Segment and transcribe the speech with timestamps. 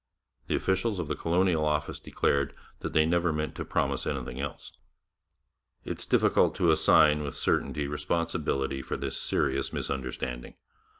[0.47, 4.71] The officials of the Colonial Office declared that they never meant to promise anything else.
[5.85, 10.55] It is difficult to assign with certainty responsibility for this serious misunderstanding.